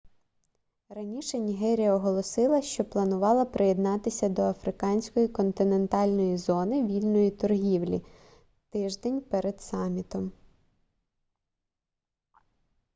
[0.89, 8.01] раніше нігерія оголосила що планувала приєднатися до африканської континентальної зони вільної торгівлі
[8.69, 10.31] тиждень перед самітом